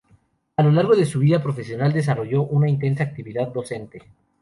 A 0.57 0.63
lo 0.63 0.71
largo 0.71 0.95
de 0.95 1.05
su 1.05 1.19
vida 1.19 1.43
profesional 1.43 1.93
desarrolló 1.93 2.41
una 2.41 2.67
intensa 2.67 3.03
actividad 3.03 3.49
docente. 3.49 4.01